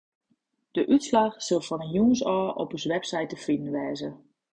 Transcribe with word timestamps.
De 0.77 0.81
útslach 0.93 1.35
sil 1.45 1.61
fan 1.67 1.83
'e 1.83 1.87
jûns 1.95 2.21
ôf 2.35 2.49
op 2.61 2.71
ús 2.75 2.85
website 2.93 3.29
te 3.31 3.37
finen 3.45 3.73
wêze. 3.75 4.09